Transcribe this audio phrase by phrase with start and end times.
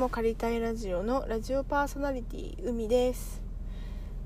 [0.00, 3.42] も借りたいラジオのラジオパーソナリティ海です。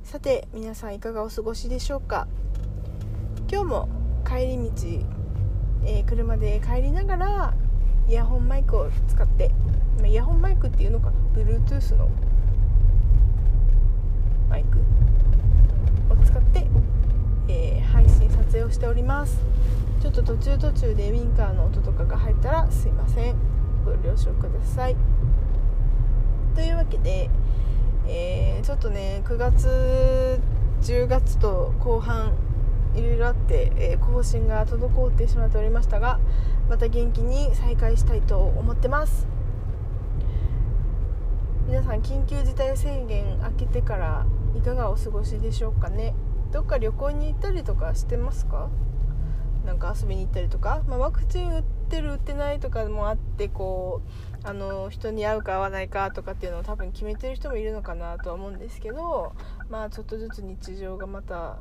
[0.05, 2.29] さて皆さんいかがお過ごしでしょうか？
[3.51, 3.89] 今日も
[4.25, 4.71] 帰り道、
[5.85, 7.55] えー、車で帰りながら
[8.09, 9.51] イヤホンマイクを使って
[10.07, 12.09] イヤホンマイクっていうのかな？Bluetooth の
[14.49, 16.69] マイクを使って、
[17.49, 19.41] えー、配信撮影をしております。
[20.01, 23.37] ちょっと途中途中でウィンカーの音とかが入ったらすいません。
[23.85, 24.95] ご了承ください。
[26.55, 27.31] というわけで、
[28.07, 30.41] えー、ちょっとね9月
[30.83, 32.33] 10月と後半
[32.95, 36.21] いろいろあって、えー、更新が滞ってしまっておりましたが
[36.69, 39.27] また元気に再開したいと思ってます。
[41.67, 46.15] 皆さん緊急事態宣言明けてからいかがお過ごしでしょうかね。
[46.53, 48.69] どっか旅行に行ったりとかしてますか？
[49.65, 54.03] なんか遊びに行ったりとか、まあ、ワクチン打ってる打ってないとかもあってこ
[54.45, 59.35] うあの人に会うか会わないかとかっていうのを多分決めてる人もいるのかなとは思うんですけど
[59.69, 61.59] まあちょっとずつ日常がまた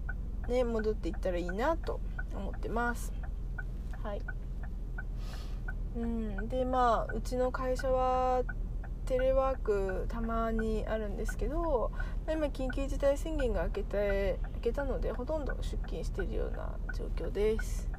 [0.48, 2.00] ね戻っていったらいいなと
[2.36, 3.14] 思ってます。
[4.04, 4.22] はい。
[5.96, 6.50] うん。
[6.50, 8.44] でまあうちの会社は
[9.06, 11.92] テレワークたまにあるんですけど
[12.28, 17.93] 今緊急事態宣言が明けて明けたのでほとんど出勤しているような状況です。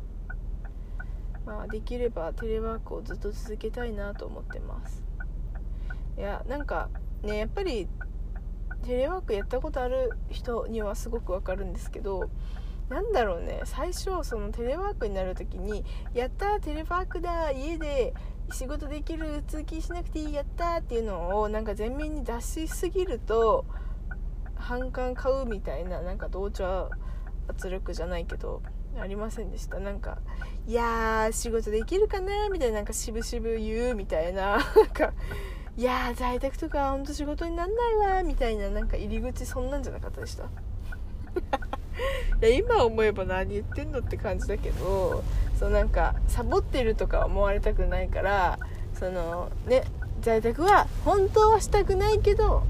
[1.46, 5.02] まあ、できればテレワークをずっと続けたいなと思ってます。
[6.16, 6.88] いやなんか
[7.22, 7.88] ねやっぱり
[8.84, 12.30] テレワークやったことある人にはすごくわかるんですけど
[12.88, 18.14] なんだろうね最初そのテレワークになる時に「やったテレワークだ家で
[18.52, 23.64] 仕事できる通勤しなくていいやった」っていうのをなんか前面に出しすぎると
[24.54, 26.90] 反感買うみたいななんか同調
[27.48, 28.62] 圧力じゃないけど
[29.00, 29.78] ありませんでした。
[29.78, 30.18] なんか
[30.66, 34.58] いやー仕事できるかなみたいななんか渋々言うみたいな。
[34.76, 35.12] なんか
[35.76, 40.44] いやー在宅とかほんと仕事になんないわみたいななんか入り口そんなんじゃなかったでした。
[40.44, 40.46] い
[42.40, 45.22] や今思えば何言ってんのって感じだけど
[45.58, 48.58] そうなんかサボってるとか思われたくないから
[48.92, 49.84] そのね
[50.20, 52.64] 在宅は本当はしたくないけど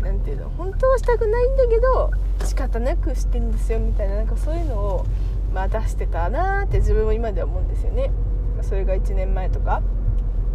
[0.00, 2.10] 何ていうの本当はしたくないんだけど
[2.44, 5.06] 仕方なくしてんですよみたいななんかそういうのを
[5.54, 8.10] まあ、出してたなって自分も今では思うんですよね、
[8.56, 9.82] まあ、それが1年前とか。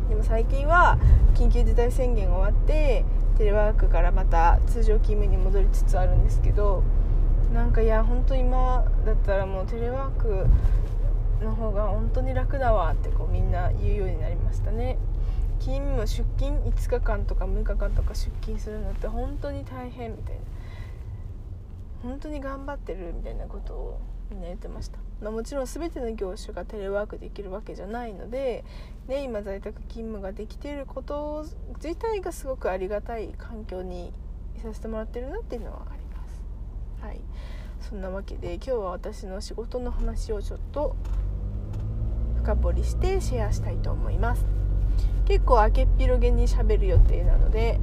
[0.09, 0.97] でも最近は
[1.35, 3.05] 緊急事態宣言終わって
[3.37, 6.83] テレワークからまた通常勤務に戻りつつあるんですけど
[7.53, 10.47] なんかいや本当今だったらもうテレワーク
[11.45, 14.97] の方が本当に楽だわってこうみんな言うようになりましたね。
[15.59, 20.41] 勤務出勤5日間とか6日間とか出勤するのって本当に大変みたいな。
[22.01, 23.99] 本当に頑張ってるみたいなことを
[24.31, 28.63] みんな言ってました、まあ、もちろん全ての業種がテレワークできるわけじゃないので、
[29.07, 31.45] ね、今在宅勤務ができていること
[31.83, 34.13] 自体がすごくありがたい環境に
[34.55, 36.43] いさせてもらってるなっていうのはあります。
[37.01, 37.21] はい。
[37.81, 40.95] そんなわけで今日は私の仕事の話をちょっと
[42.43, 44.45] 深掘りしてシェアしたいと思います。
[45.25, 47.79] 結構明けっぴろげにしゃべる予定なので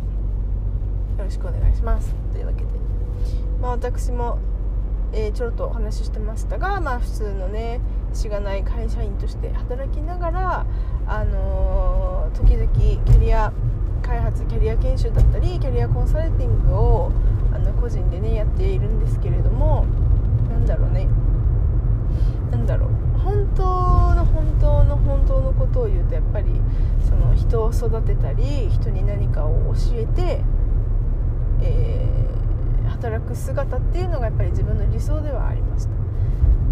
[1.17, 2.15] よろしくお願いします。
[2.33, 2.67] というわけで。
[3.61, 4.39] まあ私も
[5.13, 7.81] えー、ちょろっとお話ししてましたが、まあ、普通のね
[8.13, 10.67] しがない会社員として働きながら、
[11.07, 13.53] あのー、時々キャリア
[14.03, 17.13] 開発キャリア研修だったりキャリアコンサルティングを
[17.53, 19.87] あの個人でねやっているんですけれども
[20.51, 21.09] なんだろうね。
[22.51, 23.19] なんだろう。
[23.19, 26.47] 本当の本当の本当のことを言うとやっぱり
[27.09, 30.43] その人を育てたり人に何かを教えて、
[31.61, 32.36] えー
[32.97, 35.91] 働く姿っていうのがやっぱり自分の理想ではありました。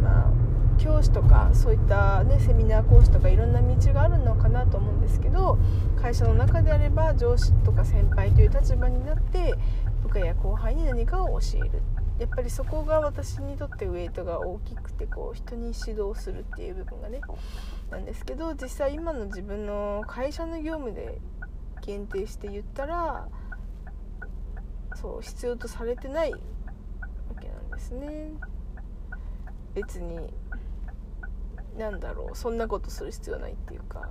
[0.03, 0.45] まあ
[0.79, 5.57] 教師とかそういった、ね、セミナー講師とかいろんな道があるのかなと思うんですけど
[6.01, 9.55] 会社の中であれば上司とか先輩という立場になって
[10.03, 11.83] 部下や後輩に何かを教える。
[12.19, 17.21] やっぱりそこが私にとってウェイトが大きくてこう人に指導するっていう部分がね
[17.91, 21.19] なんですけど実際今の自分の会社の業務で
[21.85, 23.27] 限定して言ったら
[24.95, 26.39] そう必要とされてないわ
[27.41, 28.33] けなんですね。
[29.75, 30.33] 別に
[31.77, 34.09] なんだろうそんなことする必要ないっていうか。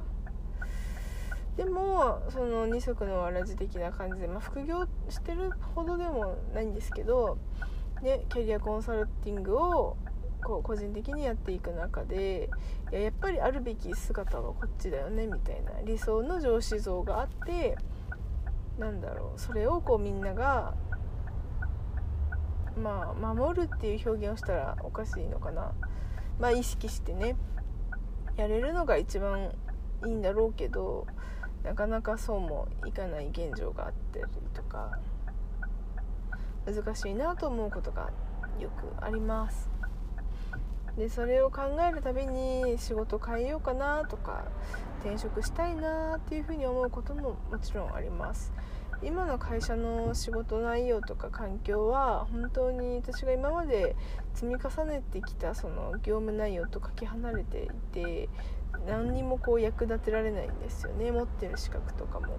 [1.55, 7.37] でもその二足のわらじ的な感じで、まあ、副業してるほどでもないんですけど、
[8.01, 9.95] ね、キャリアコンサルティングを
[10.43, 12.49] こう個人的にやっていく中で
[12.91, 17.77] いややっぱりあるべき姿はこっちだよねみたいな理想の上司像があって
[18.77, 20.73] なんだろうそれをこうみんなが
[22.75, 25.71] まあ守るっていう表現をしたらおかしいのかな。
[26.39, 27.35] まあ意識してね
[28.35, 29.51] やれるのが一番
[30.05, 31.05] いいんだろうけど
[31.63, 34.97] なかなかそうもいかない現状があったりとか
[36.65, 38.09] 難しいなと思うことが
[38.59, 39.69] よくあります。
[40.97, 44.45] でそれを考えるたびに仕事変えようかなとか
[45.03, 48.53] 転職したいなっていうふうに思うことももちろんあります
[49.03, 53.97] 今の会社の仕事内容とか環境は本当に私が今まで
[54.33, 58.29] 積み重ねてきたその業務内容とかけ離れていて
[58.87, 62.37] 何にもこう役立てられないんですよね持ってる資格とかも。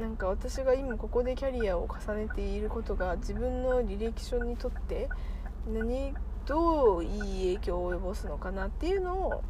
[0.00, 5.10] なんか私が今ここでキャリアを重ねていることが自分の履歴書にとって
[5.68, 6.14] 何
[6.50, 9.44] どういい影響を及ぼすのかなっていうのを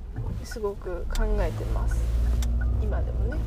[0.44, 1.96] すごく考えてます。
[2.82, 3.38] 今でもね。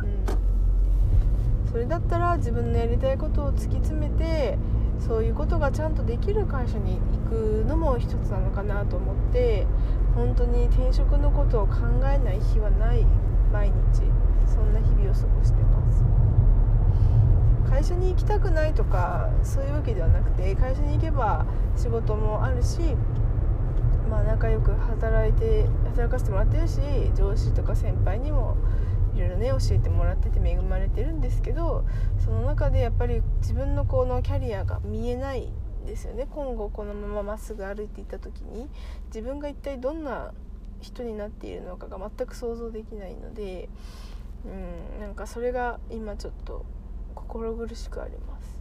[0.00, 1.70] うん。
[1.70, 4.58] それだったら自分のやりたいことを突き詰めて
[4.98, 9.64] そういうことがちゃんとできる会社に行くのも一つなのかなと思って
[10.16, 13.06] 本当に転職のことを考えない日はない
[13.52, 14.02] 毎日。
[14.44, 16.27] そんな日々を過ごしてます。
[17.68, 22.80] 会社に行きたくないとかそういうわけではなくて会社に行けば仕事もあるし、
[24.10, 26.80] まあ、仲良く働いて働かせてもらってるし
[27.14, 28.56] 上司とか先輩にも
[29.14, 31.84] いろいろね教えてもらってて恵まれてるんですけど
[32.24, 35.50] その中でやっぱり自分のこのキャリアが見えない
[35.82, 36.26] んですよね。
[36.30, 38.68] 今後このまままっすぐ歩いていった時に
[39.06, 40.32] 自分が一体どんな
[40.80, 43.68] 人になっているのかが全く想像できないので
[44.44, 46.64] うんなんかそれが今ちょっと
[47.26, 48.58] 心苦しくあります。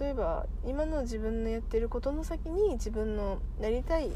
[0.00, 4.10] 例えば今の自分のやってることの先に自分のなりたい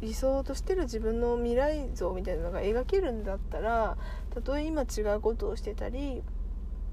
[0.00, 3.96] 理想としてる自分の未来像みたいなのが描けるんだったら
[4.30, 6.22] たとえ今違うことをしてたり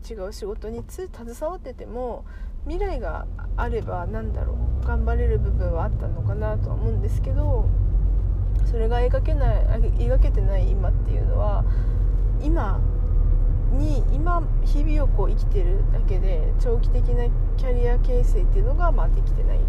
[0.09, 1.09] 違う仕事に携
[1.41, 2.25] わってても
[2.67, 3.27] 未来が
[3.57, 7.69] あれば何だろう頑張れる部分はあったのかなとは思うんですけど
[8.65, 9.65] それが描けない
[9.99, 11.63] 描けてない今っていうのは
[12.41, 12.79] 今
[13.77, 17.25] に今日々をこう生きてるだけで長期的な
[17.57, 19.57] キャリア形成っていうのがまあできてない。
[19.57, 19.65] うん。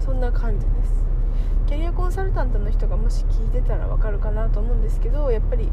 [0.00, 1.06] そんな感じです。
[1.66, 5.64] キャリアコンサルタントの人がもし聞いてたらわかるかなと思うんですけどやっぱり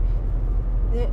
[0.92, 1.10] ね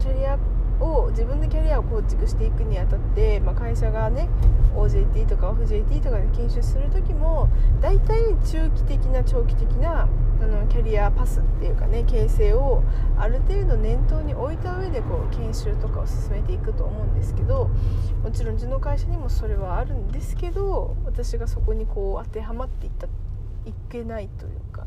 [0.00, 0.36] キャリア
[0.80, 4.28] を自分でキャリアを構築していくにあたって、まあ、会社がね
[4.74, 7.48] OJT とか OFJT とかで研修する時も
[7.80, 10.08] 大体中期的な長期的な
[10.42, 12.82] あのキャリアパスっていうかね形成を
[13.18, 17.70] ある程度念頭に置いた上でこう研修とかを進めていくと思うんですけど
[18.22, 23.06] もちろんうちの会社にもそれはあるんですけど私がそこにこう当てはまっていった
[23.66, 24.86] いけないというか、うん、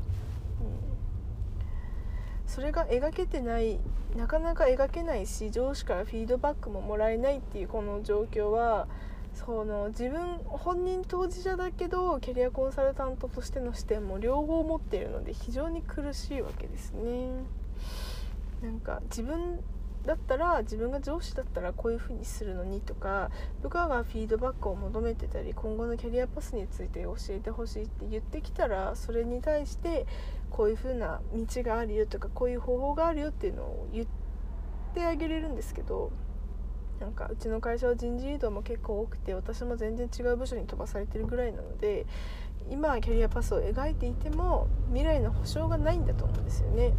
[2.48, 3.80] それが描けてない
[4.16, 8.88] なかなか描けないし上司からフィードバックももらえないっていうこの状況は
[9.34, 17.30] その自分本人当事者だけどキャリアコンサルタントとしての視点も両方持っているので非常に苦しいわけですね。
[18.62, 19.60] なんか自分
[20.06, 23.30] だったら自分が上司だったらこういう風にするのにとか
[23.62, 30.06] 部下がフィードバックを求めてたり今後のキャリアパスについて教えてほしいって言ってきたらそれに対して
[30.50, 34.06] こういう風な道があるよとかこういう方法があるよっていうのを言っ
[34.94, 36.12] てあげれるんですけど
[37.04, 42.06] なんかうちの会社は人事異動も結構多くて私も全然違う部署に飛ばされてるぐらいなので
[42.72, 46.94] 今はキャリアパスを描いていても未来の保証がないんだと思うんですよね、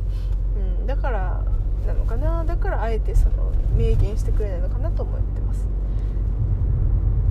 [0.80, 1.42] うん、だから
[1.86, 2.44] なのかな。
[2.44, 5.66] だからあえてその明言してくれないのかなと思ってます。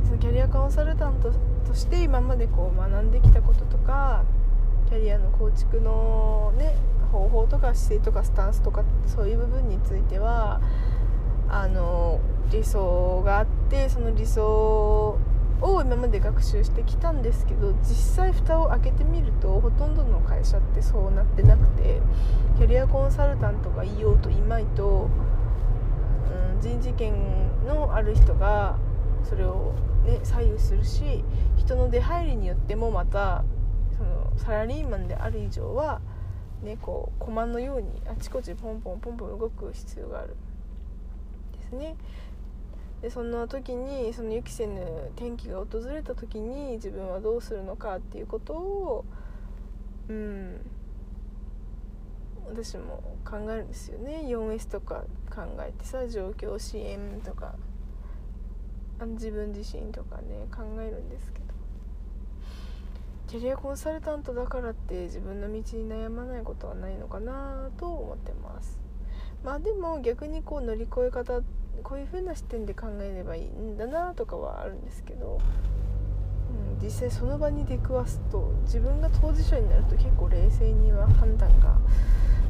[0.06, 1.32] そのキャリアコンサルタント
[1.68, 4.24] として今までこう学んできたこととか
[4.90, 6.76] キャリアの構築のね
[7.12, 10.62] 方法とか姿勢とかスタンスとかそういう部分については
[12.64, 15.20] 理想があってその理想
[15.62, 22.00] を今まで学習してきたんですけど実際蓋を開けてみるとほとんどの会社ってそうなってなくて
[22.58, 25.10] キャリアコンサルタントがいようといまいと、
[26.56, 27.14] うん、人事権
[27.68, 28.78] のある人が
[29.26, 29.74] それを、
[30.06, 31.26] ね、左右するし
[31.58, 33.44] 人の出入りによってもまた
[33.98, 36.00] そのサラリーマンである以上は、
[36.62, 40.38] ね、こう駒のようにあちこちポンポンポンポン動く必要がある。
[41.54, 41.96] ですね
[43.04, 44.82] でそんな時にその予期せぬ
[45.18, 49.06] 転機が訪れた時に自分はどうするのかっていうことを
[50.08, 50.62] うん
[52.48, 54.24] 私も考えるんですよね。
[54.26, 57.56] 4S とか考えてさ状況支援とか
[59.00, 61.44] あの自分自身とかね考えるんですけど。
[63.28, 68.80] キャリアコンサルタントだからって自分の道に悩まないことはないのかなと思ってます。
[69.44, 71.42] まあでも逆にこう乗り越え方
[71.82, 75.40] こういう風な視点で考えればいいんだなとかはあるんですけど、
[76.78, 81.78] うん、実際その場に出くわすと自分が当事者になると結構冷静には判断が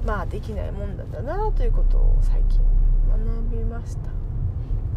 [0.06, 2.60] まあできないもんだったなということを最近
[3.10, 4.10] 学びました。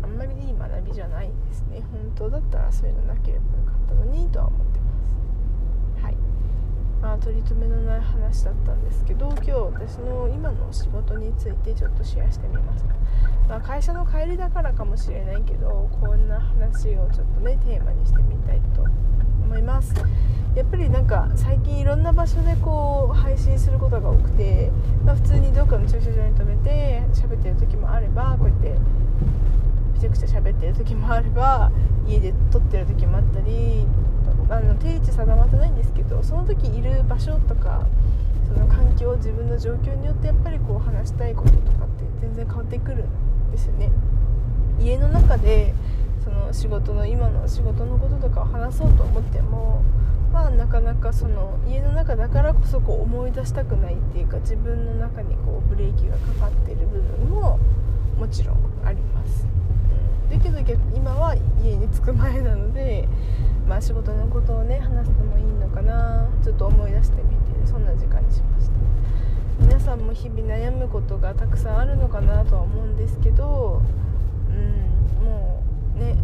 [0.02, 1.83] あんまりいい学びじゃないですね。
[1.92, 4.87] 本当だったらそういうのなければよかったのにとは思ってま
[6.00, 6.04] す。
[6.04, 6.16] はい。
[7.03, 12.97] あ取り留めのない話だったんですけど今日私の今の仕事についてちょっとシェアしてみました
[13.49, 18.83] まあ、会社の帰りだからかもしれないけどこんな話をちょっとねテーマにしてみたいと
[19.45, 19.95] 思います。
[20.57, 24.73] やっぱりなんか最近いろんな場所でこう配信することが多くて、
[25.05, 28.75] まあ、普通にどっかの駐車場に止めて喋ってる時もあればこうやって
[29.93, 31.71] めちゃくちゃ喋ってる時もあれば
[32.09, 33.87] 家で撮ってる時もあったり
[34.49, 37.87] あの定位置定まってないんですけどその時いる場所とか
[38.47, 43.91] その環境自分の状況によってやっぱりこう話したいこととかって全然変わってくるんですよね。
[44.81, 45.75] 家の中で
[46.23, 49.83] その仕事の今の仕事のこととかを話そうと思っても
[50.33, 57.59] まあなかなかその家の中だからこそこう思い出したくないっていうか自分の中にこうブレーキがかかってる部分も
[58.19, 59.47] もちろんあります、
[60.31, 60.59] だけど
[60.95, 63.09] 今は家に着く前なので
[63.66, 66.28] まあ仕事のことをね話してもいいのかな。
[66.42, 68.76] ちょっと思い出してみてそんな時間にしました。
[69.58, 73.82] 皆さんも日々悩むことがたくさんあるのかなとは思うんですけど
[74.50, 75.62] うんも
[75.96, 76.16] うね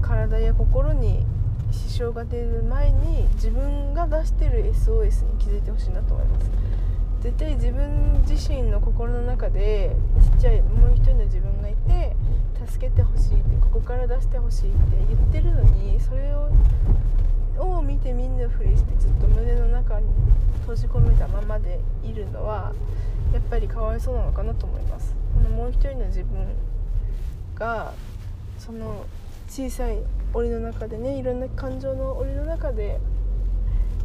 [0.00, 1.26] 体や心に
[1.70, 6.50] 支障が出る前に自分が出してる SOS に気づいてほしいなと思います。
[7.20, 9.94] 絶対自分自身の心の中で
[10.34, 12.16] ちっちゃいもう一人の自分がいて
[12.66, 16.50] 助けてほしいってここから出してほしいって言ってるのにそれを
[17.58, 20.06] を見て見ぬふりしてずっと胸の中に
[20.60, 22.72] 閉じ込めたままでいるのは
[23.32, 25.14] やっぱりかわいそうなのかなと思います。
[25.34, 26.46] このもう一人の自分
[27.56, 27.92] が
[28.58, 29.04] その
[29.48, 29.98] 小さい
[30.34, 33.00] 檻の中でねいろんな感情の檻の中で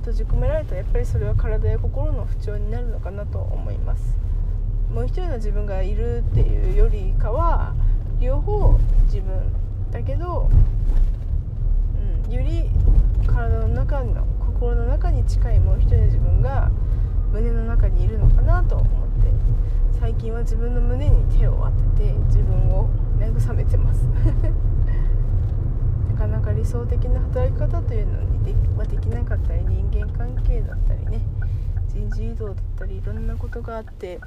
[0.03, 4.17] 閉じ込められたらやっぱりそれは体や心の不調になるのかなと思います。
[4.93, 7.73] もう一人の自分がいるっていうよりかは
[8.19, 9.53] 両方自分
[9.91, 10.49] だけど、
[12.27, 12.69] うん、より
[13.25, 16.69] 体の中の心の中に近いもう一人の自分が
[17.31, 18.91] 胸の中にいるのかなと思って
[19.99, 24.05] 最近は自分の胸に手を当てて自分を慰めてます。
[26.23, 31.21] かなか理想的な働き方というのにではできなかったり人間関係だったりね
[31.89, 34.21] 人事異動だったりいろんなことがあって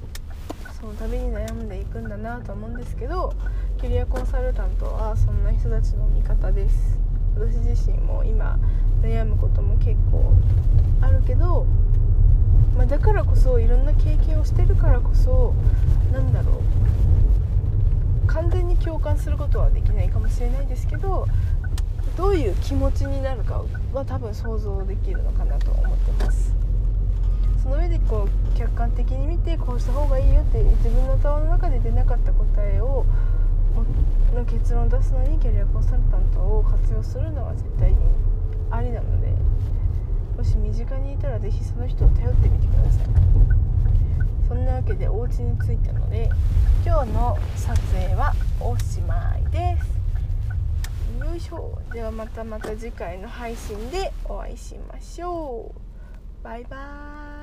[0.78, 3.32] その度に悩んでいくんだなと思うんですけど
[3.78, 6.98] キャリアコンサルタントはそんな人たちの味方です。
[7.34, 8.58] 私自身も今
[9.02, 10.32] 悩むことも結構
[11.00, 11.66] あるけど、
[12.76, 15.54] まあ、だからこそいろんな経験をしてるからこそ
[16.12, 21.26] なんだろう完全に共感することはできないかもしれないですけど
[22.16, 26.54] どういう気持ちになるかは多分想像できるのかなと思ってます。
[27.62, 33.04] その上でこう客観的に見てこうした方がいいよって自分の頭の中で出なかった答えを
[34.34, 37.96] の結論を出すのにキャリアコンサルタントを活用するのは絶対に
[38.70, 39.32] ありなので
[40.36, 43.06] もし身近にいたら是非その人を頼ってみてください。
[44.46, 46.30] そんなわけでお家に着いたので
[46.84, 49.95] 今日の撮影はおしまいです。
[51.36, 57.35] いしょではまたまた次回の配信でお会いしましょうバイバーイ